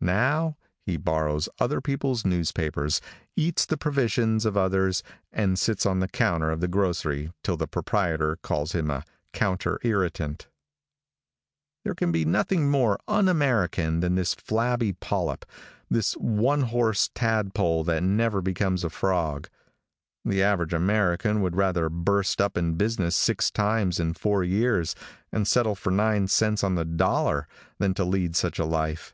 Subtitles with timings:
[0.00, 0.56] Now,
[0.86, 3.00] he borrows other people's newspapers,
[3.34, 7.66] eats the provisions of others, and sits on the counter of the grocery till the
[7.66, 10.46] proprietor calls him a counter irritant.
[11.82, 15.44] There can be nothing more un American than this flabby polyp,
[15.90, 19.48] this one horse tadpole that never becomes a frog.
[20.24, 24.94] The average American would rather burst up in business six times in four years,
[25.32, 27.48] and settle for nine cents on the dollar,
[27.80, 29.12] than to lead such a life.